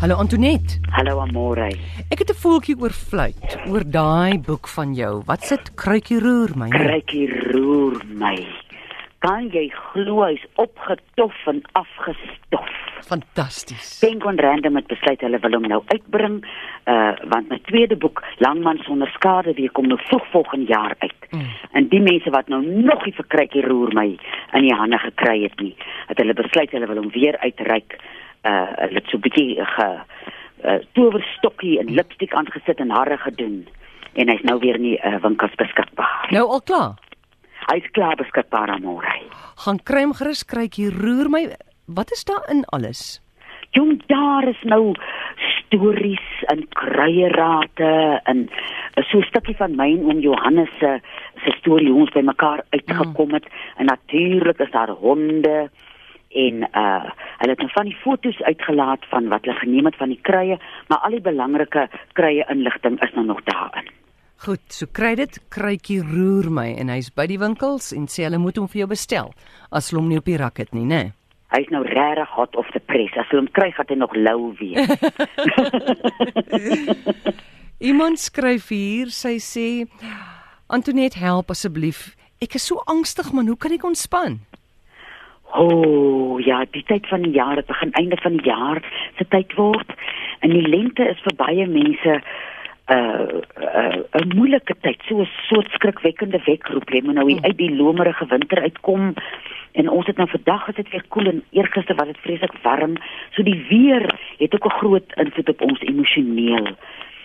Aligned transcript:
Hallo 0.00 0.16
Antoinette. 0.16 0.80
Hallo 0.96 1.18
Amore. 1.20 1.76
Ek 2.08 2.18
het 2.18 2.30
'n 2.32 2.40
voeltjie 2.42 2.76
oor 2.80 2.90
fluit, 2.90 3.50
oor 3.68 3.84
daai 3.84 4.40
boek 4.40 4.68
van 4.68 4.94
jou. 4.94 5.22
Wat 5.26 5.42
sit 5.44 5.74
kruikie 5.74 6.20
roer 6.20 6.50
my? 6.56 6.68
Kruikie 6.68 7.28
roer 7.52 8.00
my. 8.08 8.46
Kan 9.18 9.50
jy 9.52 9.68
glo 9.68 10.22
hy's 10.24 10.46
opgetof 10.54 11.36
en 11.46 11.60
afgestof? 11.72 12.70
Fantasties. 13.04 13.98
Penguin 14.00 14.38
Random 14.38 14.76
het 14.76 14.86
besluit 14.86 15.20
hulle 15.20 15.38
wil 15.38 15.52
hom 15.52 15.68
nou 15.68 15.82
uitbring, 15.86 16.44
uh 16.86 17.12
want 17.28 17.48
my 17.48 17.58
tweede 17.58 17.96
boek, 17.96 18.22
Langman 18.38 18.78
sonder 18.78 19.08
skade, 19.08 19.52
weer 19.52 19.70
kom 19.70 19.86
nou 19.86 19.98
vroeg 20.08 20.26
volgende 20.30 20.66
jaar 20.66 20.94
uit. 20.98 21.20
Mm. 21.30 21.46
En 21.72 21.88
die 21.88 22.00
mense 22.00 22.30
wat 22.30 22.48
nou 22.48 22.62
nog 22.64 23.04
nie 23.04 23.14
vir 23.14 23.26
kruikie 23.28 23.66
roer 23.66 23.92
my 23.92 24.16
in 24.52 24.62
die 24.62 24.74
hande 24.74 24.98
gekry 24.98 25.42
het 25.42 25.60
nie, 25.60 25.76
het 26.06 26.18
hulle 26.18 26.34
besluit 26.34 26.70
hulle 26.70 26.86
wil 26.86 26.96
hom 26.96 27.10
weer 27.10 27.38
uitreik. 27.38 28.00
Uh 28.44 28.68
hulle 28.80 29.00
het 29.00 29.08
so 29.08 29.16
'n 29.16 29.20
bietjie 29.20 29.64
ge 29.64 29.88
uh, 30.64 30.78
towerstokkie 30.92 31.78
en 31.80 31.94
lipstik 31.94 32.34
aangesit 32.34 32.80
en 32.80 32.90
hare 32.90 33.16
gedoen 33.16 33.68
en 34.12 34.28
hy's 34.28 34.42
nou 34.42 34.58
weer 34.58 34.74
in 34.74 34.82
die 34.82 35.00
uh, 35.04 35.16
winkels 35.22 35.54
beskikbaar. 35.54 36.28
Nou 36.30 36.46
al 36.48 36.62
klaar. 36.62 36.94
Hy's 37.70 37.86
klaar 37.90 38.16
beskikbaar 38.16 38.70
Amore. 38.70 39.20
Gaan 39.64 39.78
kry 39.82 40.02
hom 40.02 40.14
gerus 40.14 40.44
kruikie 40.44 40.90
roer 40.90 41.30
my. 41.30 41.42
Wat 41.86 42.10
is 42.12 42.24
daar 42.24 42.44
in 42.50 42.64
alles? 42.64 43.20
Jong, 43.70 44.02
daar 44.06 44.48
is 44.48 44.62
nou 44.62 44.94
stories 45.70 46.44
en 46.50 46.64
kruierate 46.68 48.20
en 48.24 48.48
so 48.94 49.18
'n 49.18 49.22
stukkie 49.22 49.56
van 49.56 49.76
my 49.76 49.92
en 49.92 50.04
oom 50.04 50.18
Johannes 50.18 50.70
se 50.78 51.00
se 51.44 51.50
storie 51.58 51.90
hoe 51.90 52.00
ons 52.00 52.12
bymekaar 52.12 52.64
uitgekom 52.70 53.32
het 53.32 53.44
mm. 53.44 53.76
en 53.76 53.86
natuurlik 53.86 54.58
is 54.58 54.70
daar 54.70 54.88
honde 54.88 55.70
en 56.30 56.66
uh 56.70 57.10
hulle 57.40 57.54
het 57.54 57.62
nou 57.64 57.70
van 57.72 57.88
die 57.88 57.96
fotos 58.02 58.42
uitgelaat 58.42 59.06
van 59.08 59.30
wat 59.32 59.46
hulle 59.48 59.58
geneem 59.58 59.88
het 59.88 59.96
van 59.96 60.12
die 60.12 60.20
kruie, 60.22 60.58
maar 60.88 61.00
al 61.06 61.16
die 61.16 61.24
belangrike 61.24 61.86
kruie 62.12 62.44
inligting 62.52 63.00
is 63.02 63.14
nou 63.16 63.24
nog 63.26 63.40
daarin. 63.48 63.88
Goed, 64.44 64.60
so 64.72 64.86
kry 64.92 65.14
dit 65.16 65.38
kruikie 65.48 66.00
roer 66.00 66.50
my 66.52 66.68
en 66.80 66.92
hy's 66.92 67.10
by 67.12 67.26
die 67.28 67.40
winkels 67.40 67.90
en 67.96 68.06
sê 68.08 68.28
hulle 68.28 68.40
moet 68.40 68.60
hom 68.60 68.68
vir 68.68 68.84
jou 68.84 68.90
bestel 68.92 69.32
as 69.70 69.90
hulle 69.90 70.02
hom 70.02 70.12
nie 70.12 70.20
op 70.20 70.28
die 70.28 70.38
rak 70.40 70.60
het 70.62 70.76
nie, 70.76 70.84
né? 70.84 71.02
Nee. 71.02 71.16
Hy's 71.50 71.66
nou 71.74 71.82
regtig 71.82 72.30
hot 72.30 72.54
of 72.56 72.68
the 72.72 72.80
press. 72.86 73.10
As 73.18 73.26
hulle 73.32 73.42
hom 73.42 73.50
kry, 73.50 73.72
gaan 73.74 73.88
hy 73.90 73.96
nog 73.98 74.12
lou 74.14 74.52
wees. 74.60 74.86
Iemand 77.90 78.22
skryf 78.22 78.68
hier, 78.70 79.10
sy 79.10 79.40
sê 79.42 79.66
Antoinette, 80.70 81.18
help 81.18 81.50
asseblief. 81.50 82.12
Ek 82.40 82.54
is 82.54 82.68
so 82.70 82.78
angstig 82.86 83.32
man, 83.34 83.50
hoe 83.50 83.58
kan 83.58 83.74
ek 83.74 83.88
ontspan? 83.88 84.38
O, 85.52 85.64
oh, 85.66 86.40
ja, 86.40 86.64
die 86.70 86.84
tyd 86.86 87.06
van 87.08 87.22
die 87.22 87.32
jaar, 87.32 87.54
dit 87.54 87.66
begin 87.66 87.92
einde 87.92 88.16
van 88.22 88.36
die 88.36 88.46
jaar 88.46 88.82
se 89.18 89.26
tyd 89.28 89.54
word. 89.54 89.92
En 90.40 90.50
die 90.50 90.68
lente 90.68 91.08
is 91.08 91.20
vir 91.26 91.34
baie 91.36 91.66
mense 91.66 92.20
'n 92.90 92.96
uh, 92.96 93.42
'n 93.58 94.02
uh, 94.12 94.22
'n 94.22 94.36
moeilike 94.36 94.74
tyd, 94.80 95.02
so 95.06 95.20
'n 95.20 95.28
soort 95.48 95.70
skrikwekkende 95.70 96.40
wekroep. 96.44 96.90
Jy 96.90 97.02
moet 97.04 97.14
nou 97.14 97.38
uit 97.40 97.56
die 97.56 97.74
lomerige 97.74 98.26
winter 98.26 98.62
uitkom. 98.62 99.14
En 99.72 99.88
ons 99.88 100.06
het 100.06 100.16
nou 100.16 100.28
vandag 100.28 100.68
as 100.68 100.74
dit 100.74 100.90
weer 100.90 101.04
koel 101.08 101.26
en 101.26 101.44
eergister 101.50 101.94
was 101.94 102.06
dit 102.06 102.18
vreeslik 102.18 102.54
warm. 102.62 102.96
So 103.30 103.42
die 103.42 103.66
weer 103.68 104.14
het 104.38 104.54
ook 104.54 104.66
'n 104.66 104.78
groot 104.78 105.12
invloed 105.14 105.48
op 105.48 105.60
ons 105.60 105.80
emosioneel. 105.80 106.66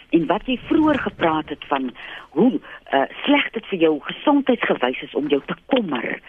En 0.09 0.25
wat 0.25 0.45
jy 0.45 0.59
vroeër 0.67 0.99
gepraat 0.99 1.49
het 1.49 1.65
van 1.67 1.91
hoe 2.29 2.51
uh, 2.93 3.01
sleg 3.23 3.49
dit 3.51 3.65
vir 3.65 3.79
jou 3.79 3.99
gesondheidsgewys 4.01 5.01
is 5.01 5.15
om 5.15 5.27
jou 5.27 5.41
te 5.45 5.55
kommer. 5.65 6.19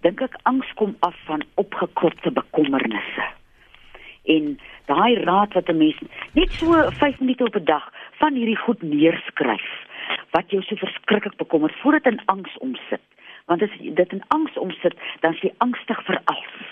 Dink 0.00 0.20
ek 0.20 0.36
angs 0.42 0.72
kom 0.74 0.96
af 1.00 1.16
van 1.24 1.41
opgekropte 1.82 2.30
bekommernisse. 2.30 3.24
En 4.24 4.58
daai 4.86 5.14
raad 5.24 5.52
wat 5.52 5.68
'n 5.68 5.76
mens 5.76 5.98
net 6.32 6.50
so 6.50 6.90
5 6.90 7.20
minute 7.20 7.44
op 7.44 7.56
'n 7.56 7.64
dag 7.64 7.92
van 8.10 8.34
hierdie 8.34 8.56
goed 8.56 8.82
neerskryf 8.82 9.68
wat 10.30 10.50
jou 10.50 10.62
so 10.62 10.76
verskriklik 10.76 11.36
bekommer 11.36 11.74
voordat 11.82 12.12
in 12.12 12.22
angs 12.24 12.58
omsit 12.58 13.00
want 13.46 13.62
as 13.62 13.70
dit 13.78 14.12
in 14.12 14.22
angs 14.28 14.58
omsit, 14.58 14.94
dan 15.20 15.32
is 15.32 15.40
jy 15.40 15.52
angstig 15.58 16.04
vir 16.06 16.20
alles. 16.24 16.68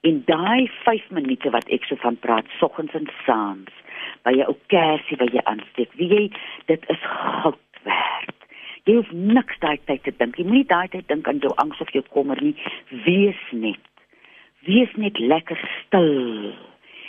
En 0.00 0.22
daai 0.26 0.70
5 0.84 1.10
minute 1.10 1.50
wat 1.50 1.68
ek 1.68 1.84
so 1.84 1.96
van 1.96 2.16
praat, 2.16 2.46
soggens 2.58 2.94
en 2.94 3.08
saans, 3.24 3.72
by 4.22 4.32
jou 4.36 4.54
kersie 4.66 5.16
wat 5.16 5.32
jy 5.32 5.42
aansteek, 5.42 5.92
wie 5.92 6.08
jy 6.08 6.32
dit 6.66 6.88
is 6.88 7.02
goud 7.02 7.58
werd. 7.82 8.46
Jy 8.86 8.94
hoef 8.94 9.10
niks 9.10 9.58
daai 9.58 9.78
tyd 9.84 10.02
te 10.06 10.12
dink. 10.18 10.38
Jy 10.38 10.44
moenie 10.44 10.68
daai 10.70 10.88
tyd 10.88 11.08
dink 11.08 11.26
aan 11.28 11.42
jou 11.42 11.52
angs 11.62 11.80
of 11.80 11.90
jou 11.90 12.04
kommer 12.14 12.38
nie. 12.42 12.54
Wees 13.06 13.40
net. 13.50 13.82
Wees 14.66 14.92
net 14.98 15.18
lekker 15.18 15.60
stil. 15.86 16.52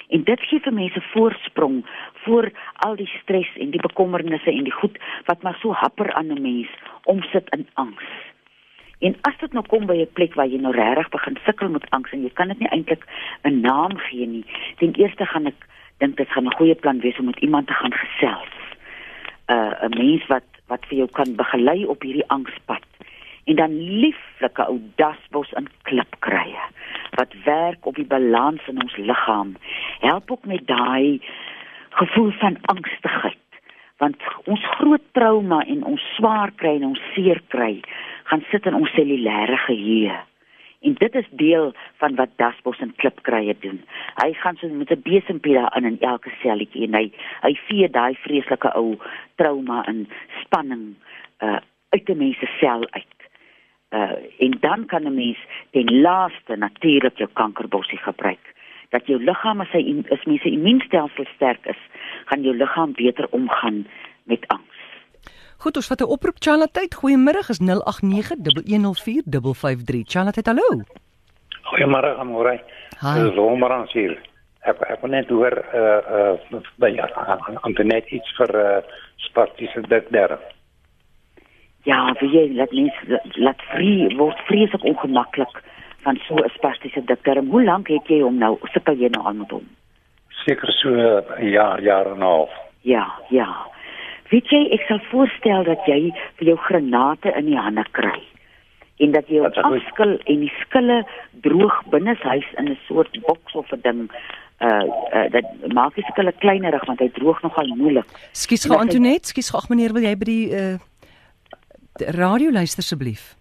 En 0.07 0.23
dit 0.23 0.41
gee 0.50 0.59
vir 0.63 0.73
mense 0.73 1.01
voorsprong 1.12 1.81
voor 2.23 2.51
al 2.85 2.95
die 2.95 3.09
stres 3.18 3.50
en 3.57 3.73
die 3.73 3.81
bekommernisse 3.81 4.51
en 4.51 4.63
die 4.63 4.78
goed 4.79 4.97
wat 5.25 5.41
maar 5.44 5.57
so 5.62 5.73
happer 5.73 6.13
aan 6.13 6.31
'n 6.34 6.41
mens 6.41 6.69
omsit 7.03 7.50
in 7.56 7.68
angs. 7.73 8.07
En 9.00 9.16
as 9.22 9.38
dit 9.40 9.53
nou 9.53 9.66
kom 9.68 9.85
by 9.85 9.97
'n 10.01 10.13
plek 10.13 10.34
waar 10.34 10.47
jy 10.47 10.57
nou 10.57 10.73
regtig 10.73 11.09
begin 11.09 11.38
sukkel 11.45 11.69
met 11.69 11.90
angs 11.90 12.12
en 12.12 12.22
jy 12.22 12.29
kan 12.34 12.47
dit 12.47 12.59
nie 12.59 12.69
eintlik 12.69 13.06
'n 13.44 13.59
naam 13.62 13.97
gee 13.97 14.28
nie. 14.28 14.45
Ten 14.78 14.94
eerste 14.94 15.25
gaan 15.25 15.45
ek 15.45 15.66
dink 15.97 16.18
dit 16.18 16.29
gaan 16.29 16.45
'n 16.45 16.57
goeie 16.57 16.75
plan 16.75 17.00
wees 17.00 17.19
om 17.19 17.25
met 17.25 17.39
iemand 17.39 17.68
te 17.68 17.74
gaan 17.74 17.94
gesels. 17.94 18.53
'n 19.47 19.53
uh, 19.53 19.84
'n 19.84 19.97
mens 19.97 20.28
wat 20.28 20.44
wat 20.68 20.85
vir 20.85 20.97
jou 20.97 21.09
kan 21.12 21.35
begelei 21.35 21.85
op 21.85 22.01
hierdie 22.01 22.28
angspad. 22.28 22.84
En 23.47 23.56
dan 23.56 23.74
lieflike 24.03 24.66
ou 24.68 24.80
dasbos 25.00 25.52
in 25.59 25.69
klipkrye 25.88 26.63
wat 27.18 27.34
werk 27.46 27.85
op 27.88 27.96
die 27.96 28.06
balans 28.06 28.62
in 28.68 28.81
ons 28.84 28.96
liggaam. 28.97 29.56
Help 30.03 30.31
ook 30.31 30.46
met 30.46 30.68
daai 30.68 31.22
gevoel 31.90 32.31
van 32.31 32.57
angstigheid. 32.62 33.46
Want 33.97 34.16
ons 34.46 34.66
groot 34.78 35.02
trauma 35.12 35.63
en 35.66 35.84
ons 35.84 36.03
swaar 36.16 36.52
kry 36.56 36.75
en 36.78 36.91
ons 36.91 37.06
seer 37.16 37.41
kry 37.47 37.80
gaan 38.30 38.44
sit 38.52 38.66
in 38.66 38.75
ons 38.75 38.91
cellulêre 38.94 39.57
geheue. 39.66 40.18
En 40.86 40.94
dit 40.94 41.16
is 41.16 41.30
deel 41.40 41.72
van 41.97 42.16
wat 42.16 42.36
dasbos 42.36 42.80
en 42.86 42.94
klipkrye 43.02 43.56
doen. 43.63 43.80
Hy 44.22 44.34
gaan 44.44 44.59
so 44.59 44.68
met 44.69 44.91
'n 44.91 45.02
besempie 45.02 45.53
daarin 45.53 45.86
in 45.86 46.00
elke 46.00 46.31
selletjie 46.41 46.84
en 46.88 46.94
hy 46.94 47.12
hy 47.41 47.53
vee 47.68 47.90
daai 47.90 48.16
vreeslike 48.16 48.74
ou 48.75 48.97
trauma 49.36 49.84
en 49.86 50.07
spanning 50.44 50.96
uh 51.41 51.59
uit 51.90 52.09
'n 52.09 52.18
mens 52.18 52.38
se 52.40 52.47
sel 52.59 52.84
uit. 52.90 53.17
Uh 53.90 54.12
en 54.40 54.58
dan 54.59 54.86
kan 54.86 55.03
'n 55.03 55.16
mens 55.16 55.38
ten 55.72 56.02
laaste 56.02 56.56
natuurlik 56.56 57.18
jou 57.18 57.30
kankerbossie 57.34 57.98
gebruik. 57.98 58.56
Dat 58.90 59.08
jou 59.08 59.24
liggaam 59.24 59.62
as 59.62 59.72
hy 59.72 60.03
is 60.09 60.25
mense 60.25 60.50
immuunstelsel 60.50 61.25
sterk 61.36 61.66
is, 61.66 61.78
gaan 62.25 62.42
jou 62.42 62.56
liggaam 62.56 62.94
beter 62.94 63.28
omgaan 63.30 63.88
met 64.24 64.48
angs. 64.48 64.78
Goed, 65.58 65.75
ons 65.75 65.88
vat 65.88 66.02
'n 66.02 66.12
oproep 66.16 66.36
Charlotte. 66.40 66.88
Goeiemôre, 67.00 67.50
is 67.50 67.59
0891104553. 67.59 70.04
Charlotte, 70.06 70.42
hallo. 70.44 70.81
Goeiemôre, 71.62 72.18
Amore. 72.18 72.62
Dis 73.02 73.36
Romerans 73.36 73.94
hier. 73.94 74.18
Ek 74.62 74.81
ek 74.81 75.02
wil 75.02 75.12
net 75.12 75.30
hoor 75.30 75.66
uh 75.74 76.02
uh 76.18 76.38
by 76.81 76.92
internet 77.64 78.06
iets 78.12 78.36
vir 78.38 78.56
uh 78.56 78.81
spastiese 79.28 79.81
dikderm. 79.88 80.40
Ja, 81.88 82.02
wie 82.20 82.30
jy 82.30 82.46
laat 82.58 82.74
mens 82.75 82.96
laat 83.40 83.62
vrie 83.72 84.09
word 84.20 84.40
vreeslik 84.50 84.84
ongemaklik 84.84 85.62
van 86.03 86.20
so 86.28 86.36
'n 86.36 86.50
spastiese 86.56 87.02
dikderm. 87.06 87.50
Hoe 87.50 87.64
lank 87.64 87.88
het 87.88 88.08
jy 88.08 88.22
hom 88.22 88.38
nou? 88.38 88.58
Sukkel 88.74 88.96
jy 88.96 89.09
nou 89.09 89.25
aan 89.25 89.38
met 89.38 89.52
hom? 89.52 89.68
Seker 90.30 90.72
so 90.72 90.90
'n 90.90 91.50
jaar, 91.50 91.81
jaar 91.81 92.06
en 92.06 92.20
'n 92.20 92.22
half. 92.22 92.52
Ja, 92.81 93.08
ja. 93.30 93.48
Weet 94.30 94.50
jy, 94.50 94.68
ek 94.72 94.81
sal 94.88 95.00
voorstel 95.00 95.64
dat 95.64 95.86
jy 95.86 96.12
vir 96.36 96.48
jou 96.48 96.58
granate 96.58 97.31
in 97.38 97.46
die 97.46 97.58
hande 97.58 97.86
kry 97.92 98.19
en 98.98 99.12
dat 99.12 99.28
jy 99.28 99.44
afskil 99.46 100.18
en 100.25 100.40
die 100.40 100.54
skille 100.62 101.06
droog 101.42 101.84
binne 101.94 102.16
huis 102.19 102.48
in 102.58 102.69
'n 102.69 102.78
soort 102.88 103.19
boks 103.22 103.54
of 103.54 103.72
'n 103.72 103.80
ding 103.81 104.12
uh, 104.59 104.68
uh 105.14 105.30
dat 105.31 105.46
maak 105.74 105.96
die 105.96 106.06
skille 106.09 106.34
kleinerig 106.40 106.86
want 106.86 107.00
hy 107.00 107.09
droog 107.09 107.42
nogal 107.42 107.68
moeilik. 107.75 108.06
Skus 108.31 108.66
gou 108.66 108.78
Antoinette, 108.78 109.28
skus 109.28 109.50
gou 109.50 109.62
meneer, 109.69 109.94
wil 109.94 110.04
jy 110.04 110.16
by 110.18 110.25
die 110.25 110.50
uh 110.51 110.78
radio 112.02 112.52
luister 112.52 112.84
asseblief? 112.84 113.36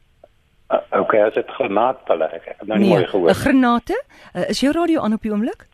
Uh, 0.67 0.79
okay, 0.99 1.21
as 1.23 1.35
dit 1.35 1.51
granate 1.59 2.17
lê, 2.19 2.27
ek 2.41 2.47
het 2.51 2.67
nou 2.67 2.79
nie 2.79 2.89
nee, 2.89 2.97
mooi 2.97 3.07
gehoor. 3.07 3.31
'n 3.31 3.35
Granate? 3.35 4.05
Uh, 4.35 4.49
is 4.51 4.61
jou 4.61 4.73
radio 4.73 5.01
aan 5.01 5.13
op 5.13 5.23
die 5.23 5.31
oomblik? 5.31 5.67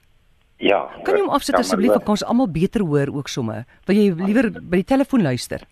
Ja. 0.63 0.87
Kan 1.03 1.17
jy 1.17 1.23
hom 1.25 1.33
afsit 1.35 1.57
ja, 1.57 1.61
asseblief, 1.65 1.97
kan 2.05 2.15
ons 2.15 2.25
almal 2.25 2.51
beter 2.51 2.85
hoor 2.87 3.11
ook 3.11 3.29
somme. 3.29 3.65
Wil 3.89 3.97
jy 3.97 4.13
liewer 4.15 4.51
by 4.53 4.83
die 4.83 4.91
telefoon 4.95 5.23
luister? 5.23 5.65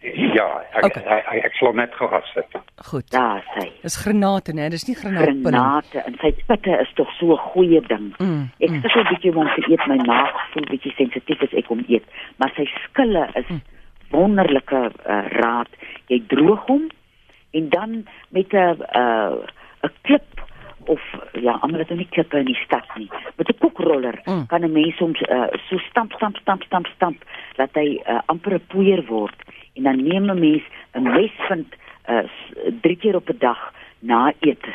Ja, 0.00 0.46
ek 0.72 0.86
okay. 0.86 1.02
ek, 1.04 1.26
ek, 1.28 1.44
ek 1.50 1.56
sal 1.58 1.74
net 1.76 1.92
gou 1.98 2.08
afsit. 2.16 2.54
Goed. 2.88 3.04
Daar 3.12 3.44
sê. 3.52 3.66
Dis 3.82 3.98
granate, 4.00 4.54
né? 4.56 4.70
Dis 4.72 4.86
nie 4.88 4.96
granate. 4.96 5.34
Granate 5.44 6.00
en 6.08 6.16
sy 6.22 6.30
spitte 6.38 6.78
is 6.80 6.92
tog 6.96 7.10
so 7.18 7.36
'n 7.36 7.42
goeie 7.52 7.82
ding. 7.90 8.08
Mm, 8.16 8.48
ek 8.64 8.70
mm. 8.70 8.80
sê 8.80 8.88
so 8.94 9.00
'n 9.04 9.10
bietjie 9.12 9.34
om 9.36 9.50
te 9.54 9.62
eet 9.68 9.84
my 9.86 9.98
maag 10.08 10.40
voel 10.54 10.66
bietjie 10.72 10.94
sensitief 10.96 11.42
as 11.44 11.52
ek 11.52 11.68
hom 11.68 11.84
eet, 11.88 12.06
maar 12.38 12.50
sy 12.56 12.64
skille 12.64 13.28
is 13.36 13.48
mm. 13.50 13.60
Wonderlike 14.10 14.80
uh, 15.06 15.26
raad. 15.40 15.68
Jy 16.06 16.22
droog 16.26 16.66
hom 16.66 16.88
en 17.50 17.68
dan 17.68 18.06
met 18.28 18.52
'n 18.52 18.76
'n 18.78 19.38
'n 19.82 19.92
klip 20.02 20.28
of 20.86 21.02
ja, 21.32 21.52
almal 21.60 21.78
het 21.78 21.90
nie 21.90 22.08
klippe 22.10 22.38
in 22.38 22.44
die 22.44 22.62
stad 22.64 22.86
nie. 22.96 23.10
Met 23.36 23.48
'n 23.48 23.58
koekroller 23.58 24.20
mm. 24.24 24.46
kan 24.46 24.64
'n 24.64 24.72
mens 24.72 24.96
soms 24.96 25.20
uh, 25.20 25.46
so 25.68 25.78
stamp 25.78 26.12
stamp 26.12 26.36
stamp 26.36 26.62
stamp 26.62 26.86
stamp 26.86 27.22
dat 27.56 27.70
hy 27.72 28.00
uh, 28.06 28.20
amper 28.26 28.54
'n 28.54 28.66
poeier 28.66 29.04
word 29.06 29.38
en 29.74 29.82
dan 29.82 30.02
neem 30.02 30.30
'n 30.30 30.40
mens 30.40 30.62
'n 30.92 31.02
mes 31.02 31.32
vind 31.48 31.74
uh, 32.08 32.24
drie 32.80 32.96
keer 32.96 33.16
op 33.16 33.28
'n 33.28 33.38
dag 33.38 33.72
na 33.98 34.32
ete. 34.40 34.72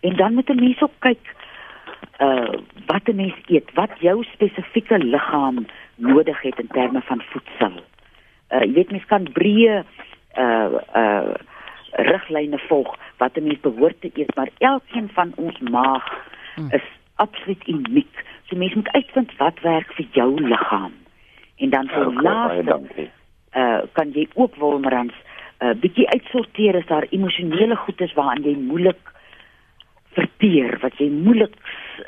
En 0.00 0.16
dan 0.16 0.34
moet 0.34 0.48
'n 0.48 0.60
mens 0.64 0.82
ook 0.82 0.98
kyk 0.98 1.36
uh 2.18 2.52
wat 2.86 3.08
'n 3.08 3.16
mens 3.16 3.34
eet, 3.46 3.72
wat 3.74 3.90
jou 4.00 4.24
spesifieke 4.24 4.98
liggaam 4.98 5.66
nodig 5.94 6.42
het 6.42 6.58
in 6.58 6.66
terme 6.66 7.00
van 7.00 7.22
voedsel. 7.22 7.72
Uh 8.50 8.64
jy 8.64 8.72
weet 8.72 8.90
mens 8.90 9.06
kan 9.10 9.28
breë 9.32 9.82
uh 10.38 10.78
uh 10.94 11.34
riglyne 11.98 12.58
volg 12.68 12.94
wat 13.18 13.36
'n 13.36 13.44
mens 13.44 13.60
behoort 13.60 14.00
te 14.00 14.10
eet, 14.14 14.34
maar 14.36 14.50
elkeen 14.58 15.08
van 15.12 15.32
ons 15.36 15.58
maag 15.58 16.06
hmm. 16.54 16.70
is 16.70 16.86
absoluut 17.14 17.66
uniek. 17.66 18.24
So 18.46 18.56
mens 18.56 18.74
moet 18.74 18.92
uitvind 18.92 19.36
wat 19.36 19.60
werk 19.60 19.92
vir 19.92 20.06
jou 20.12 20.40
liggaam. 20.40 20.92
En 21.56 21.70
dan 21.70 21.88
vir 21.88 22.12
ja, 22.12 22.22
laaste 22.22 23.10
uh 23.56 23.80
kan 23.92 24.10
jy 24.12 24.28
ook 24.34 24.54
wolmerans 24.54 25.14
uh 25.58 25.74
bietjie 25.74 26.08
uitsorteer 26.08 26.76
as 26.76 26.86
daar 26.86 27.06
emosionele 27.10 27.76
goed 27.76 28.00
is 28.00 28.12
waaraan 28.12 28.42
jy 28.42 28.56
moeilik 28.56 29.16
verteer, 30.18 30.78
wat 30.82 30.96
jy 30.98 31.10
moeilik 31.10 31.54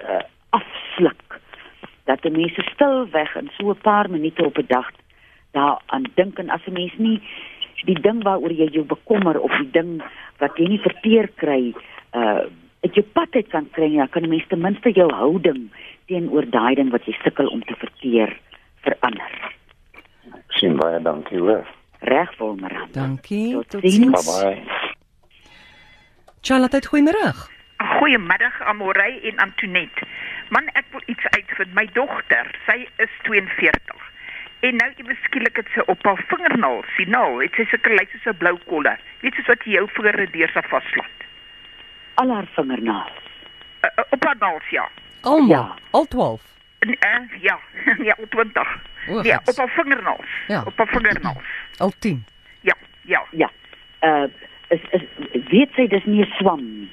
uh, 0.09 0.23
afsluk. 0.51 1.39
Dat 2.05 2.25
'n 2.25 2.33
mens 2.33 2.57
stil 2.73 3.09
weg 3.11 3.37
in 3.37 3.51
so 3.59 3.71
'n 3.71 3.81
paar 3.83 4.11
minute 4.11 4.45
op 4.45 4.59
'n 4.59 4.67
dag 4.67 4.91
daaraan 5.57 6.07
dink 6.15 6.39
en 6.39 6.51
as 6.51 6.67
'n 6.67 6.73
mens 6.73 6.97
nie 6.99 7.21
die 7.85 8.01
ding 8.01 8.23
waaroor 8.23 8.53
jy 8.53 8.69
jou 8.73 8.85
bekommer 8.85 9.41
of 9.41 9.51
die 9.59 9.71
ding 9.71 10.03
wat 10.39 10.57
jy 10.57 10.69
nie 10.69 10.83
verteer 10.83 11.29
kry 11.37 11.75
uh 12.13 12.45
dit 12.81 12.95
jou 12.95 13.05
pad 13.13 13.29
uit 13.37 13.49
kan 13.53 13.67
kry 13.77 13.93
ja 13.93 14.07
kan 14.07 14.29
mense 14.29 14.49
ten 14.49 14.61
minste 14.61 14.91
jou 14.91 15.13
houding 15.13 15.69
teenoor 16.07 16.47
daai 16.51 16.75
ding 16.75 16.91
wat 16.91 17.05
jy 17.05 17.13
sukkel 17.23 17.49
om 17.53 17.61
te 17.63 17.75
verteer 17.77 18.33
verander. 18.81 19.33
Sien 20.49 20.77
baie 20.81 21.01
dankie 21.05 21.39
hoor. 21.39 21.67
Reg 22.01 22.33
volmer. 22.39 22.73
Dankie. 22.93 23.53
Tot 23.53 23.85
sins. 23.85 24.25
Bye 24.25 24.57
bye. 24.57 24.79
Charlotte, 26.41 26.81
goeiemôre. 26.89 27.35
Goeiemiddag 27.99 28.61
Amorey 28.73 29.21
en 29.29 29.39
Antoinette. 29.45 30.07
Man, 30.49 30.69
ek 30.73 30.89
wil 30.93 31.05
iets 31.13 31.27
uitvind. 31.37 31.75
My 31.77 31.85
dogter, 31.93 32.49
sy 32.67 32.87
is 33.05 33.13
42. 33.29 34.00
En 34.61 34.77
nou 34.77 34.91
ewe 34.97 35.17
skielik 35.25 35.57
het 35.57 35.69
sy 35.75 35.81
op 35.87 36.05
haar 36.05 36.21
vingernaal 36.29 36.83
sien 36.97 37.11
nou, 37.11 37.41
dit 37.41 37.59
is 37.59 37.69
sulke 37.73 37.95
lyk 37.95 38.11
soos 38.13 38.35
'n 38.35 38.37
blou 38.39 38.59
kolle. 38.67 38.97
Weet 39.21 39.35
jy 39.35 39.45
wat 39.47 39.65
jy 39.65 39.73
jou 39.73 39.89
vingere 39.97 40.27
deur 40.31 40.51
sal 40.53 40.67
vaslat? 40.69 41.17
Al 42.15 42.35
haar 42.35 42.49
vingernaal. 42.57 43.11
Uh, 43.85 43.91
uh, 43.97 44.05
op 44.11 44.25
haar 44.25 44.37
naels 44.39 44.69
ja. 44.71 44.89
Almal. 45.21 45.49
Ja. 45.49 45.77
Al 45.91 46.07
12. 46.09 46.43
En, 46.79 46.89
uh, 46.89 47.43
ja, 47.43 47.59
ja, 48.09 48.17
al 48.19 48.29
20. 48.29 48.79
O, 49.09 49.23
ja, 49.23 49.41
op 49.45 49.57
haar 49.57 49.69
vingernaals. 49.69 50.31
Ja. 50.47 50.63
Op 50.67 50.77
haar 50.77 50.89
vingernaals. 50.89 51.49
Al 51.79 51.93
10. 51.99 52.25
Ja, 52.61 52.77
ja. 53.03 53.25
Ja. 53.31 53.51
Uh 54.01 54.29
is 54.71 54.81
is 54.91 55.03
weet 55.51 55.73
sy 55.75 55.87
dis 55.91 56.05
nie 56.05 56.23
'n 56.23 56.33
swam 56.39 56.61
nie 56.63 56.91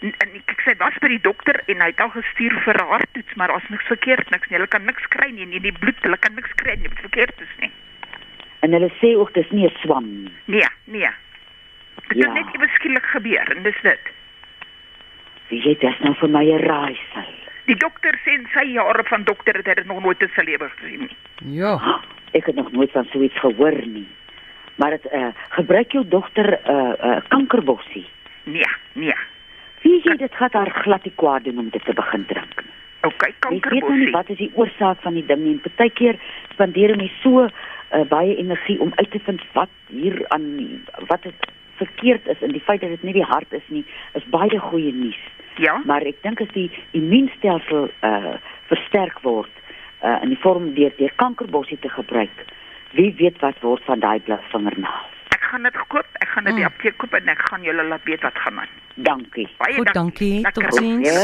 en 0.00 0.36
ek, 0.38 0.62
sê 0.64 0.74
was 0.80 0.96
by 1.02 1.10
die 1.12 1.20
dokter 1.20 1.60
en 1.68 1.82
hy 1.82 1.90
het 1.92 2.00
al 2.00 2.12
gestuur 2.14 2.54
vir 2.64 2.78
'n 2.80 2.90
harttoets 2.92 3.34
maar 3.36 3.52
daar's 3.52 3.68
niks 3.68 3.86
verkeerd 3.92 4.30
niks 4.30 4.48
nie. 4.48 4.56
Hulle 4.56 4.68
kan 4.68 4.84
niks 4.84 5.06
kry 5.08 5.30
nie 5.30 5.46
nie 5.46 5.60
die 5.60 5.72
bloed 5.72 5.98
hulle 6.02 6.16
kan 6.16 6.34
niks 6.34 6.52
kry 6.56 6.76
nie 6.76 6.88
wat 6.88 7.04
verkeerd 7.04 7.40
is 7.40 7.54
nie. 7.60 7.72
En 8.60 8.72
hulle 8.72 8.90
sê 9.00 9.16
ook 9.16 9.34
dis 9.34 9.50
nie 9.50 9.66
'n 9.66 9.76
swam 9.82 10.06
nie. 10.24 10.32
Nee 10.44 10.68
nee. 10.84 11.10
Dit 12.08 12.16
ja. 12.16 12.32
het 12.32 12.34
net 12.34 12.54
iewes 12.54 12.74
skielik 12.74 13.04
gebeur 13.04 13.56
en 13.56 13.62
dis 13.62 13.80
dit. 13.82 14.04
Wie 15.48 15.60
jy 15.62 15.76
dit 15.78 16.00
nou 16.00 16.14
vir 16.14 16.28
my 16.28 16.46
raaisel. 16.56 17.34
Die 17.66 17.76
dokter 17.76 18.18
sê 18.24 18.32
in 18.32 18.48
sy 18.52 18.64
jare 18.72 19.04
van 19.04 19.24
dokter 19.24 19.54
het 19.54 19.66
hy 19.66 19.74
dit 19.74 19.86
nog 19.86 20.02
nooit 20.02 20.22
in 20.22 20.32
sy 20.34 20.42
lewe 20.42 20.70
gesien 20.76 21.00
nie. 21.00 21.16
Ja. 21.60 22.00
Ek 22.32 22.46
het 22.46 22.54
nog 22.54 22.72
nooit 22.72 22.90
van 22.92 23.04
so 23.12 23.20
iets 23.20 23.38
gehoor 23.38 23.86
nie. 23.86 24.08
Maar 24.76 24.90
dit 24.90 25.12
uh, 25.12 25.28
gebruik 25.48 25.92
jou 25.92 26.08
dogter 26.08 26.58
'n 26.64 26.70
uh, 26.70 26.94
uh, 27.04 27.20
kankerbossie? 27.28 28.08
Nee 28.44 28.66
nee 28.92 29.14
Wie 29.82 30.00
jy 30.04 30.16
dit 30.20 30.34
gaan 30.34 30.52
haar 30.52 30.70
glad 30.82 31.04
nie 31.04 31.14
kwaad 31.16 31.44
doen 31.44 31.58
om 31.58 31.68
dit 31.72 31.84
te 31.84 31.94
begin 31.96 32.26
drink 32.26 32.62
nie. 32.64 32.76
OK. 33.08 33.22
Ek 33.48 33.68
weet 33.72 33.88
nie 33.88 34.10
wat 34.12 34.28
is 34.28 34.40
die 34.40 34.50
oorsaak 34.54 35.00
van 35.04 35.16
die 35.16 35.24
ding 35.26 35.40
nie. 35.44 35.56
Partykeer 35.64 36.18
spandeer 36.52 36.96
mense 37.00 37.16
so 37.22 37.46
uh, 37.46 38.04
baie 38.10 38.36
energie 38.36 38.76
om 38.80 38.92
uit 38.96 39.10
te 39.10 39.20
vind 39.24 39.44
wat 39.56 39.72
hier 39.88 40.20
aan 40.36 40.46
wat 41.08 41.24
dit 41.24 41.48
verkeerd 41.80 42.28
is 42.28 42.42
en 42.44 42.52
die 42.52 42.64
feit 42.66 42.82
dat 42.84 42.92
dit 42.92 43.06
nie 43.08 43.16
die 43.16 43.24
hart 43.24 43.52
is 43.56 43.64
nie, 43.72 43.84
is 44.18 44.26
baie 44.34 44.58
goeie 44.68 44.92
nuus. 44.92 45.20
Ja. 45.56 45.78
Maar 45.88 46.04
ek 46.08 46.20
dink 46.26 46.42
as 46.44 46.52
die 46.56 46.68
immuunstelsel 46.96 47.88
uh 48.06 48.36
versterk 48.70 49.22
word 49.24 49.64
uh 50.04 50.18
in 50.22 50.34
die 50.34 50.42
vorm 50.44 50.74
deur 50.76 50.92
deur 51.00 51.16
kankerbossie 51.22 51.80
te 51.80 51.88
gebruik, 51.88 52.44
wie 52.92 53.14
weet 53.16 53.40
wat 53.40 53.64
word 53.64 53.82
van 53.88 54.04
daai 54.04 54.20
bladvingernaal 54.28 55.08
gaan 55.50 55.66
dit 55.66 55.78
koop. 55.92 56.06
Ek 56.24 56.28
gaan 56.34 56.44
dit 56.44 56.52
mm. 56.52 56.60
die 56.60 56.68
apteek 56.68 56.96
koop 57.02 57.16
en 57.18 57.32
ek 57.32 57.42
gaan 57.48 57.66
julle 57.66 57.86
laat 57.88 58.04
weet 58.08 58.22
wat 58.26 58.38
gaan 58.44 58.62
aan. 58.62 58.76
Dankie. 58.94 59.48
Baie 59.58 59.74
Goed, 59.78 59.92
dankie. 59.96 60.36
Totsiens. 60.56 61.18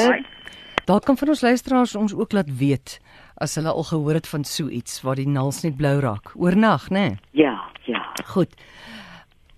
Daar 0.86 1.02
kan 1.02 1.16
van 1.18 1.28
ons 1.34 1.42
luisteraars 1.42 1.94
ons 1.98 2.14
ook 2.14 2.32
laat 2.32 2.50
weet 2.58 2.98
as 3.36 3.54
hulle 3.58 3.72
al 3.72 3.84
gehoor 3.84 4.16
het 4.16 4.28
van 4.28 4.44
so 4.48 4.68
iets 4.72 5.02
waar 5.04 5.18
die 5.18 5.28
naels 5.28 5.62
net 5.62 5.76
blou 5.76 5.98
raak. 6.00 6.32
Oornag, 6.34 6.88
né? 6.88 6.98
Nee? 6.98 7.16
Ja, 7.30 7.56
ja. 7.84 8.02
Goed. 8.32 8.54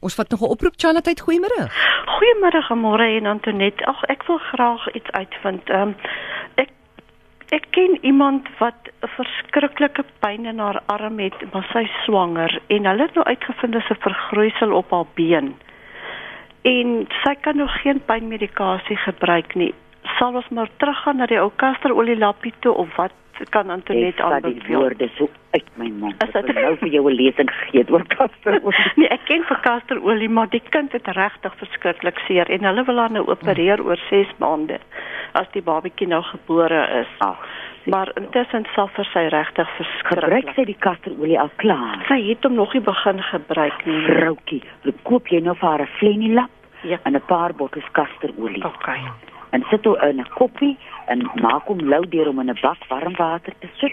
Ons 0.01 0.15
vat 0.15 0.31
nog 0.31 0.41
'n 0.41 0.53
oproep 0.55 0.75
Charlotte, 0.77 1.15
goeiemôre. 1.23 1.69
Goeiemôre 2.17 2.63
Amore 2.69 3.17
en 3.19 3.27
Antoinette. 3.27 3.87
Ag, 3.87 4.03
ek 4.03 4.23
wil 4.27 4.39
graag 4.39 4.95
iets 4.95 5.11
uitvind. 5.11 5.69
Ehm 5.69 5.81
um, 5.81 5.97
ek 7.55 7.67
ken 7.71 7.99
iemand 8.05 8.49
wat 8.59 8.91
'n 9.03 9.09
verskriklike 9.17 10.05
pyn 10.21 10.47
in 10.47 10.59
haar 10.59 10.81
arm 10.87 11.19
het, 11.19 11.53
maar 11.53 11.67
sy 11.73 11.89
swanger 12.05 12.61
en 12.67 12.85
hulle 12.85 13.03
het 13.03 13.15
nou 13.15 13.27
uitgevind 13.27 13.73
dis 13.73 13.91
'n 13.91 14.01
vergroeisel 14.01 14.73
op 14.73 14.91
haar 14.91 15.11
been. 15.15 15.57
En 16.63 17.07
sy 17.25 17.35
kan 17.41 17.57
nog 17.57 17.81
geen 17.81 18.05
pynmedikasie 18.05 18.97
gebruik 18.97 19.55
nie. 19.55 19.75
Sal 20.17 20.35
ons 20.35 20.49
maar 20.49 20.71
teruggaan 20.77 21.17
na 21.17 21.27
die 21.27 21.41
ou 21.41 21.51
kasterolie 21.57 22.17
lappie 22.19 22.55
toe 22.65 22.73
of 22.73 22.97
wat 22.97 23.13
kan 23.51 23.71
Antoinette 23.71 24.23
aanbeveel? 24.23 24.49
Ek 24.49 24.57
sê 24.57 24.67
die 24.67 24.75
woorde 24.75 25.09
so 25.17 25.29
uit 25.51 25.69
my 25.77 25.91
mond. 26.01 26.23
As 26.25 26.33
dit 26.35 26.51
nou 26.55 26.73
vir 26.81 26.89
jou 26.89 27.05
'n 27.11 27.15
lesing 27.15 27.51
het 27.73 27.91
oor 27.91 28.05
kasterolie. 28.15 28.85
nee, 29.01 29.09
ek 29.09 29.25
ken 29.31 29.45
vir 29.45 29.61
kasterolie, 29.63 30.29
maar 30.29 30.51
die 30.51 30.63
kind 30.71 30.93
het 30.93 31.07
regtig 31.07 31.55
verskriklik 31.63 32.19
seer 32.27 32.51
en 32.51 32.65
hulle 32.65 32.85
wil 32.85 32.99
haar 32.99 33.13
nou 33.13 33.25
opereer 33.29 33.83
oor 33.85 34.01
6 34.11 34.35
maande 34.39 34.79
as 35.33 35.49
die 35.53 35.63
babatjie 35.63 36.09
nou 36.09 36.23
gebore 36.23 36.83
is. 37.01 37.15
Ag. 37.19 37.47
Maar 37.87 38.13
intussen 38.17 38.67
sal 38.75 38.89
vir 38.89 39.09
sy 39.13 39.29
regtig 39.33 39.69
verskriklik. 39.77 40.25
Gebruik 40.25 40.55
sy 40.55 40.65
die 40.65 40.79
kasterolie 40.79 41.41
al 41.41 41.51
klaar? 41.57 42.05
Sy 42.09 42.21
het 42.29 42.45
hom 42.45 42.55
nog 42.55 42.75
nie 42.75 42.83
begin 42.83 43.23
gebruik 43.23 43.87
nie. 43.87 44.03
Vroutjie, 44.05 44.63
koop 45.03 45.29
jy 45.29 45.41
nou 45.41 45.55
vir 45.55 45.69
haar 45.69 45.83
'n 45.83 45.95
flennie 45.99 46.35
lap? 46.35 46.51
Ja. 46.83 46.99
En 47.05 47.15
'n 47.15 47.27
paar 47.27 47.55
bottels 47.55 47.91
kasterolie. 47.93 48.65
Okay 48.65 49.01
en 49.51 49.65
sit 49.71 49.85
hom 49.85 49.97
in 50.09 50.21
'n 50.21 50.29
koppie 50.35 50.77
en 51.07 51.31
maak 51.41 51.65
hom 51.67 51.81
lou 51.81 52.05
deur 52.09 52.29
om 52.29 52.41
in 52.41 52.51
'n 52.51 52.59
bak 52.63 52.87
warm 52.89 53.15
water 53.17 53.53
te 53.59 53.69
sit 53.81 53.93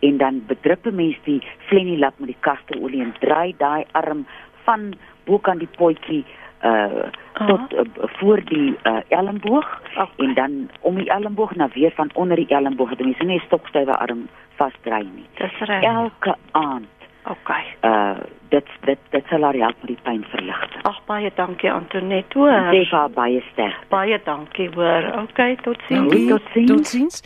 en 0.00 0.16
dan 0.16 0.42
bedruk 0.46 0.86
'n 0.86 0.94
mens 0.94 1.16
die 1.24 1.42
flennie 1.66 1.98
lap 1.98 2.14
met 2.18 2.28
die 2.28 2.40
kasterolie 2.40 3.02
en 3.02 3.14
draai 3.20 3.54
daai 3.58 3.84
arm 3.92 4.26
van 4.64 4.94
bokant 5.24 5.58
die 5.58 5.74
potjie 5.76 6.24
uh 6.64 7.06
tot 7.32 7.72
uh, 7.72 7.80
voor 7.98 8.40
die 8.44 8.76
uh, 8.82 9.00
elmboog 9.08 9.80
okay. 9.96 10.26
en 10.26 10.34
dan 10.34 10.70
om 10.80 10.96
die 10.96 11.10
elmboog 11.10 11.54
na 11.54 11.68
weer 11.74 11.92
van 11.94 12.10
onder 12.14 12.36
die 12.36 12.48
elmboog 12.48 12.90
het 12.90 12.98
jy 12.98 13.26
nie 13.26 13.40
stokstywe 13.46 13.96
arm 13.98 14.28
vasdry 14.56 15.02
nie. 15.02 15.26
Dis 15.34 15.58
reg. 15.58 15.82
Elke 15.82 16.36
aand. 16.50 16.93
Okay. 17.24 17.64
Uh 17.80 18.16
dit 18.48 18.66
dit 18.84 18.98
dit 19.10 19.24
sal 19.26 19.42
haar 19.42 19.56
help 19.58 19.76
met 19.80 19.86
die 19.86 20.02
pynverligting. 20.02 20.82
Ag 20.82 21.00
baie 21.08 21.30
dankie 21.34 21.70
Antoinette. 21.72 22.38
Hoor. 22.38 22.70
Dit 22.70 22.86
gaan 22.86 23.12
baie 23.12 23.40
sterk. 23.52 23.88
Baie 23.88 24.20
dankie 24.24 24.68
hoor. 24.74 25.08
Okay, 25.22 25.56
totsiens. 25.56 26.12
Dankie, 26.12 26.28
totsiens. 26.28 26.70
Totsiens. 26.70 27.22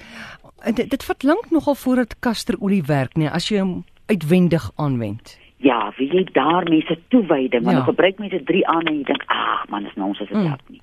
En 0.62 0.74
dit, 0.74 0.90
dit 0.90 1.04
vat 1.04 1.22
lank 1.22 1.50
nogal 1.50 1.74
voordat 1.74 2.18
kasterolie 2.18 2.82
werk 2.86 3.14
nie 3.14 3.28
as 3.30 3.50
jy 3.50 3.60
hom 3.60 3.84
uitwendig 4.06 4.70
aanwend. 4.76 5.36
Ja, 5.56 5.92
wie 5.96 6.08
jy 6.14 6.24
daar 6.32 6.64
mense 6.70 6.98
toewyding, 7.08 7.64
maar 7.64 7.74
ja. 7.74 7.82
nou 7.82 7.90
gebruik 7.90 8.18
mense 8.18 8.42
3 8.42 8.66
aan 8.66 8.86
en 8.86 9.00
jy 9.00 9.04
dink, 9.10 9.24
ag 9.26 9.66
man, 9.68 9.86
is 9.86 9.94
nou 9.98 10.08
ons 10.08 10.20
as 10.20 10.30
dit 10.30 10.38
mm. 10.38 10.46
help 10.46 10.68
nie. 10.70 10.82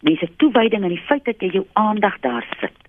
Mense 0.00 0.28
toewyding 0.36 0.82
en 0.82 0.96
die 0.96 1.04
feit 1.08 1.24
dat 1.28 1.44
jy 1.44 1.52
jou 1.60 1.66
aandag 1.72 2.16
daar 2.24 2.48
sit 2.60 2.84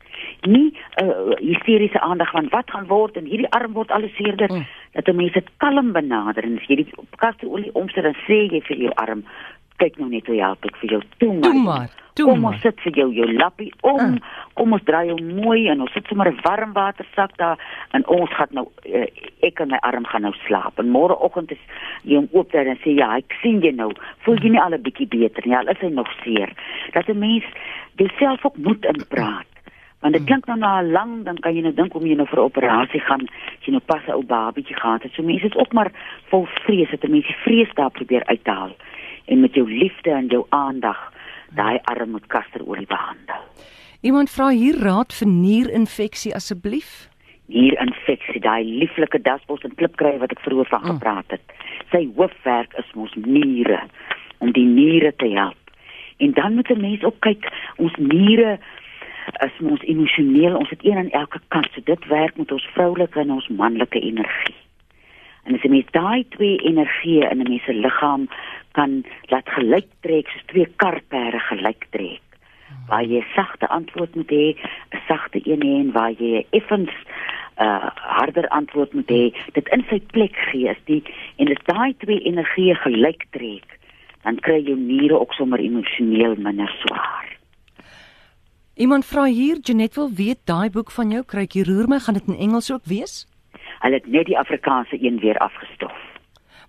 nie 0.48 0.74
uh, 1.02 1.36
hysteriese 1.40 2.00
aandag 2.00 2.32
van 2.32 2.48
wat 2.50 2.72
gaan 2.72 2.88
word 2.88 3.18
en 3.18 3.26
hierdie 3.26 3.52
arm 3.52 3.74
word 3.74 3.92
alles 3.92 4.16
seerder 4.16 4.52
mm. 4.52 4.66
dat 4.92 5.08
'n 5.08 5.16
mens 5.16 5.34
dit 5.34 5.50
kalm 5.58 5.92
benader 5.92 6.44
en 6.44 6.58
as 6.58 6.68
jy 6.68 6.76
die 6.76 6.94
kasterolie 7.18 7.74
omsit 7.74 8.04
dan 8.04 8.18
sê 8.28 8.48
jy 8.52 8.62
vir 8.62 8.78
jou 8.78 8.94
arm 8.96 9.26
kyk 9.78 9.98
nou 9.98 10.10
net 10.10 10.28
hoe 10.28 10.40
help 10.40 10.66
ek 10.66 10.78
vir 10.82 10.90
jou 10.90 11.02
toe 11.18 11.34
maar, 11.34 11.52
toe 11.52 11.64
maar. 11.64 11.90
Toe 12.16 12.30
kom 12.30 12.46
ons 12.48 12.62
sit 12.64 12.78
vir 12.86 12.94
jou 12.96 13.10
jou 13.12 13.26
lappie 13.36 13.72
om. 13.84 14.14
Uh. 14.16 14.36
Kom 14.56 14.72
ons 14.72 14.84
draai 14.88 15.10
jou 15.10 15.18
mooi 15.20 15.66
en 15.68 15.82
ons 15.84 15.92
sit 15.92 16.06
sommer 16.08 16.30
'n 16.32 16.40
warm 16.46 16.72
watersak 16.74 17.36
daar 17.38 17.60
en 17.92 18.08
ons 18.08 18.30
gaan 18.32 18.48
nou 18.52 18.68
uh, 18.88 19.08
ek 19.44 19.60
en 19.60 19.68
my 19.68 19.80
arm 19.84 20.06
gaan 20.06 20.22
nou 20.22 20.34
slaap. 20.48 20.80
En 20.80 20.88
môreoggend 20.88 21.52
is 21.52 21.64
jy 22.04 22.18
om 22.18 22.30
oop 22.32 22.52
te 22.52 22.58
en 22.58 22.80
sê 22.86 22.96
ja, 22.96 23.18
ek 23.18 23.36
sien 23.42 23.60
jy 23.60 23.72
nou. 23.76 23.92
Voel 24.24 24.40
jy 24.40 24.50
nie 24.50 24.62
al 24.62 24.72
'n 24.72 24.82
bietjie 24.82 25.08
beter 25.08 25.44
nie? 25.46 25.58
Al 25.58 25.68
is 25.68 25.82
hy 25.82 25.92
nog 25.92 26.08
seer. 26.24 26.56
Dat 26.94 27.10
'n 27.10 27.20
mens 27.20 27.44
jouself 27.96 28.46
ook 28.46 28.58
moet 28.58 28.86
inpraat. 28.86 29.55
Want 30.06 30.18
dit 30.18 30.26
klink 30.30 30.46
nou 30.46 30.60
na 30.62 30.84
lang 30.86 31.24
dan 31.26 31.40
kan 31.42 31.56
jy 31.58 31.64
nou 31.66 31.74
dink 31.74 31.96
om 31.98 32.04
jy 32.06 32.14
nou 32.14 32.28
vir 32.30 32.38
'n 32.38 32.50
operasie 32.52 33.00
gaan, 33.02 33.26
jy 33.66 33.72
nou 33.74 33.82
pas 33.82 34.04
'n 34.06 34.14
ou 34.14 34.24
babietjie 34.24 34.78
gehad 34.78 35.02
het. 35.04 35.14
So 35.14 35.24
mense 35.24 35.46
is 35.46 35.56
ook 35.56 35.74
maar 35.74 35.92
vol 36.30 36.46
vrees 36.46 36.90
dat 36.90 37.10
mense 37.10 37.34
vrees 37.42 37.74
daar 37.74 37.90
probeer 37.90 38.26
uithaal 38.26 38.76
en 39.26 39.40
met 39.40 39.54
jou 39.54 39.66
liefde 39.66 40.12
en 40.12 40.28
jou 40.28 40.46
aandag 40.50 41.12
daai 41.56 41.80
armoed 41.84 42.28
kasterolie 42.28 42.86
behandel. 42.86 43.42
Iemand 44.02 44.30
vra 44.30 44.50
hier 44.50 44.78
raad 44.78 45.14
vir 45.14 45.28
nierinfeksie 45.28 46.36
asseblief. 46.36 47.10
Nierinfeksie, 47.46 48.40
daai 48.40 48.64
lieflike 48.64 49.22
dasbos 49.22 49.62
en 49.62 49.76
klipkry 49.76 50.18
wat 50.18 50.32
ek 50.32 50.40
vroeër 50.40 50.68
van 50.70 50.82
mm. 50.82 50.88
gepraat 50.88 51.26
het. 51.28 51.42
Sy 51.92 52.10
hoofwerk 52.16 52.74
is 52.78 52.94
mos 52.94 53.14
niere 53.16 53.82
om 54.38 54.52
die 54.52 54.66
niere 54.66 55.16
te 55.16 55.28
help. 55.28 55.58
En 56.18 56.32
dan 56.32 56.54
moet 56.54 56.70
'n 56.70 56.82
mens 56.82 57.04
ook 57.04 57.20
kyk, 57.20 57.50
ons 57.76 57.94
niere 57.98 58.60
is 59.46 59.60
mos 59.60 59.82
emosioneel, 59.82 60.56
ons 60.56 60.70
het 60.70 60.86
een 60.86 60.98
aan 60.98 61.10
elke 61.10 61.40
kant. 61.48 61.68
So 61.74 61.82
dit 61.84 62.06
werk 62.08 62.38
met 62.38 62.52
ons 62.52 62.68
vroulike 62.74 63.20
en 63.20 63.32
ons 63.32 63.48
manlike 63.48 64.00
energie. 64.00 64.56
En 65.46 65.54
as 65.54 65.62
jy 65.62 65.70
met 65.70 65.92
daai 65.94 66.26
twee 66.30 66.58
energieë 66.58 67.30
in 67.32 67.42
'n 67.42 67.50
mens 67.50 67.64
se 67.64 67.74
liggaam 67.74 68.28
kan 68.72 69.04
laat 69.32 69.50
gelyk 69.50 69.88
trek 70.02 70.28
soos 70.28 70.46
twee 70.46 70.68
karperde 70.76 71.40
gelyk 71.40 71.88
trek 71.90 72.22
waar 72.88 73.04
jy 73.04 73.22
sagte 73.34 73.68
antwoord 73.68 74.16
moet 74.16 74.30
hê 74.30 74.48
'n 74.56 75.02
sagte 75.08 75.40
een 75.44 75.62
hê 75.62 75.74
en 75.84 75.92
waar 75.92 76.12
jy 76.12 76.46
effens 76.50 76.92
'n 76.92 77.64
uh, 77.64 77.90
harder 77.94 78.48
antwoord 78.48 78.94
moet 78.94 79.10
hê 79.10 79.26
dit 79.54 79.68
in 79.68 79.86
sy 79.90 80.00
plek 80.00 80.36
gee 80.36 80.70
is 80.70 80.82
die 80.86 81.04
en 81.36 81.46
dit 81.46 81.62
daai 81.66 81.94
twee 81.98 82.20
energieë 82.20 82.76
gelyk 82.76 83.26
trek 83.30 83.80
dan 84.24 84.40
kry 84.40 84.60
jou 84.60 84.78
niere 84.78 85.20
ook 85.20 85.34
sommer 85.34 85.60
emosioneel 85.60 86.36
minder 86.38 86.72
swaar 86.82 87.35
Iemand 88.76 89.06
vra 89.08 89.24
hier 89.24 89.58
Janet 89.64 89.96
wil 89.96 90.10
weet 90.12 90.40
daai 90.44 90.70
boek 90.70 90.90
van 90.92 91.12
jou 91.12 91.22
kry 91.24 91.46
jy 91.48 91.64
roer 91.64 91.88
my 91.88 92.00
gaan 92.04 92.18
dit 92.18 92.26
in 92.28 92.36
Engels 92.48 92.68
ook 92.72 92.84
wees 92.92 93.24
Hulle 93.80 94.02
het 94.02 94.08
net 94.12 94.28
die 94.28 94.36
Afrikaanse 94.36 94.98
een 95.00 95.20
weer 95.24 95.38
afgestof 95.40 95.96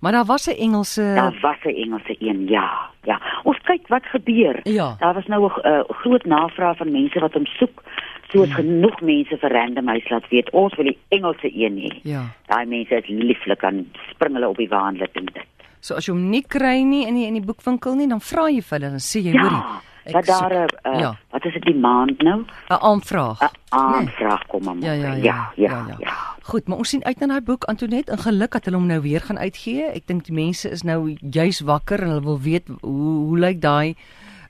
Maar 0.01 0.13
daar 0.13 0.25
was 0.25 0.47
'n 0.47 0.55
Engelse 0.55 1.03
Daar 1.15 1.39
was 1.41 1.59
'n 1.65 1.75
Engelse 1.83 2.17
een, 2.19 2.47
ja. 2.47 2.91
Ja. 3.03 3.21
Ons 3.43 3.59
kyk 3.63 3.89
wat 3.89 4.05
gebeur. 4.05 4.61
Ja. 4.63 4.97
Daar 4.99 5.15
was 5.15 5.27
nou 5.27 5.51
'n 5.51 5.69
uh, 5.69 5.81
groot 5.89 6.25
navraag 6.25 6.77
van 6.77 6.91
mense 6.91 7.19
wat 7.19 7.33
hom 7.33 7.47
soek. 7.47 7.83
Soos 8.29 8.49
ja. 8.49 8.55
genoeg 8.55 9.01
mense 9.01 9.37
vir 9.39 9.53
random 9.53 9.89
huis 9.89 10.09
laat 10.09 10.29
weet. 10.29 10.51
Ons 10.51 10.75
wil 10.75 10.85
die 10.85 10.99
Engelse 11.09 11.51
een 11.55 11.77
hê. 11.79 12.01
Ja. 12.03 12.23
Daai 12.47 12.67
mense 12.67 12.95
is 12.95 13.09
lieflik 13.09 13.65
aan 13.65 13.91
spring 14.11 14.33
hulle 14.33 14.49
op 14.49 14.57
die 14.57 14.69
waanlit 14.69 15.13
en 15.13 15.25
dit. 15.25 15.47
So 15.81 15.95
as 15.95 16.07
jy 16.07 16.13
hom 16.13 16.31
nie 16.31 16.45
kry 16.47 16.83
nie 16.83 17.07
in 17.07 17.15
die 17.15 17.27
in 17.27 17.35
die 17.35 17.47
boekwinkel 17.47 17.95
nie, 17.95 18.09
dan 18.09 18.21
vra 18.21 18.49
jy 18.49 18.63
vir 18.63 18.79
hulle 18.79 18.93
en 18.93 19.01
sê 19.01 19.19
jy 19.21 19.33
ja. 19.33 19.43
hoorie 19.43 19.85
wat 20.13 20.27
daar 20.27 20.53
'n 20.53 20.95
uh, 20.95 21.01
ja. 21.01 21.19
Is 21.47 21.53
dit 21.53 21.65
die 21.71 21.79
maand 21.79 22.23
nou? 22.23 22.41
'n 22.69 22.81
Aanvraag. 22.91 23.41
'n 23.41 23.55
Aanvraag 23.69 24.43
nee. 24.43 24.49
kom 24.49 24.65
maar. 24.65 24.77
Ja 24.81 24.93
ja 24.93 25.15
ja, 25.15 25.15
ja 25.15 25.53
ja 25.55 25.71
ja, 25.71 25.85
ja, 25.89 25.97
ja. 25.99 26.15
Goed, 26.47 26.69
maar 26.69 26.79
ons 26.79 26.89
sien 26.89 27.05
uit 27.05 27.19
na 27.19 27.27
daai 27.27 27.43
boek 27.43 27.65
Antonet 27.65 28.09
en 28.09 28.19
geluk 28.19 28.53
dat 28.53 28.65
hulle 28.65 28.77
hom 28.77 28.87
nou 28.87 29.01
weer 29.03 29.21
gaan 29.21 29.39
uitgee. 29.39 29.89
Ek 29.91 30.07
dink 30.07 30.29
die 30.29 30.35
mense 30.35 30.71
is 30.71 30.83
nou 30.87 31.17
juis 31.19 31.61
wakker 31.61 32.03
en 32.03 32.09
hulle 32.09 32.23
wil 32.23 32.41
weet 32.41 32.69
hoe 32.81 33.15
hoe 33.27 33.39
lyk 33.39 33.61
daai 33.61 33.95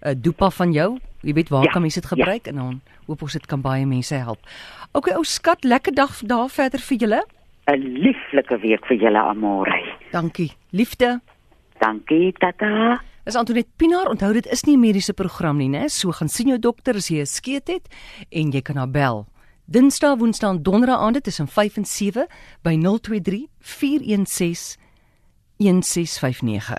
uh, 0.04 0.12
dopa 0.16 0.50
van 0.50 0.72
jou? 0.72 0.98
Jy 1.24 1.32
weet 1.32 1.48
waar 1.48 1.64
ja, 1.64 1.72
kan 1.72 1.80
mense 1.80 2.00
dit 2.00 2.08
gebruik 2.08 2.44
ja. 2.44 2.52
en 2.52 2.56
dan 2.56 2.80
hoop 3.06 3.22
ons 3.22 3.32
dit 3.32 3.46
kan 3.46 3.60
baie 3.60 3.86
mense 3.86 4.14
help. 4.14 4.44
OK, 4.92 5.08
ou 5.16 5.24
skat, 5.24 5.64
lekker 5.64 5.94
dag 5.94 6.20
daar 6.20 6.52
verder 6.52 6.80
vir 6.80 6.96
julle. 6.98 7.22
'n 7.66 7.80
Lieflike 8.04 8.60
week 8.60 8.86
vir 8.86 8.96
julle 8.96 9.20
almore. 9.20 9.80
Dankie. 10.12 10.52
Liefde. 10.70 11.20
Dankie, 11.80 12.32
tata. 12.38 13.00
Is 13.26 13.34
Antoinette 13.34 13.72
Pinaar, 13.76 14.06
onthou 14.06 14.28
dit 14.32 14.46
is 14.46 14.62
nie 14.64 14.76
'n 14.76 14.80
mediese 14.80 15.12
program 15.12 15.56
nie, 15.56 15.68
né? 15.68 15.88
So 15.88 16.12
gaan 16.12 16.28
sien 16.28 16.46
jou 16.46 16.58
dokter 16.58 16.94
as 16.94 17.08
jy 17.08 17.20
'n 17.20 17.26
skeet 17.26 17.66
het 17.66 17.88
en 18.30 18.52
jy 18.52 18.62
kan 18.62 18.76
haar 18.76 18.90
bel. 18.90 19.26
Dinsdae, 19.64 20.16
Woensdae 20.16 20.50
en 20.50 20.62
Donderdae 20.62 20.96
aande 20.96 21.20
tussen 21.20 21.48
5 21.48 21.76
en 21.76 21.84
7 21.84 22.28
by 22.62 22.76
023 22.76 23.48
416 23.58 24.76
1659. 25.58 26.70